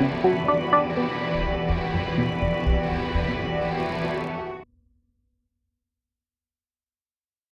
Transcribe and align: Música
Música 0.00 0.73